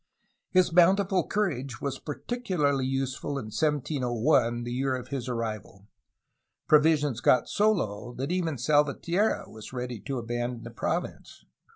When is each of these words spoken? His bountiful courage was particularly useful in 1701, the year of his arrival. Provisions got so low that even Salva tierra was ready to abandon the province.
His 0.49 0.71
bountiful 0.71 1.27
courage 1.27 1.79
was 1.79 1.99
particularly 1.99 2.87
useful 2.87 3.37
in 3.37 3.53
1701, 3.53 4.63
the 4.63 4.71
year 4.71 4.95
of 4.95 5.09
his 5.09 5.29
arrival. 5.29 5.85
Provisions 6.67 7.21
got 7.21 7.47
so 7.47 7.71
low 7.71 8.11
that 8.15 8.31
even 8.31 8.57
Salva 8.57 8.95
tierra 8.95 9.47
was 9.47 9.73
ready 9.73 9.99
to 9.99 10.17
abandon 10.17 10.63
the 10.63 10.71
province. 10.71 11.45